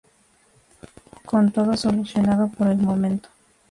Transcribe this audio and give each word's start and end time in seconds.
Con 1.25 1.51
todo 1.51 1.77
solucionado 1.77 2.47
por 2.49 2.65
el 2.65 2.77
momento. 2.79 3.29